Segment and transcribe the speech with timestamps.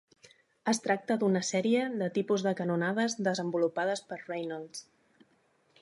[0.71, 4.85] Es tracta d'un d'una sèrie de tipus de canonades desenvolupades per Reynolds.